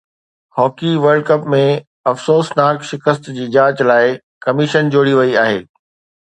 hockey 0.59 0.91
world 1.03 1.23
cup 1.29 1.43
۾ 1.53 1.59
افسوسناڪ 2.11 2.77
شڪست 2.89 3.23
جي 3.37 3.45
جاچ 3.57 3.75
لاءِ 3.89 4.09
ڪميشن 4.47 4.83
جوڙي 4.97 5.13
وئي 5.21 5.37
آهي 5.45 5.61